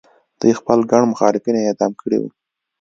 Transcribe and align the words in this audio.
دوی 0.39 0.51
خپل 0.59 0.79
ګڼ 0.91 1.01
مخالفین 1.11 1.55
اعدام 1.59 1.91
کړي 2.01 2.17
وو. 2.19 2.29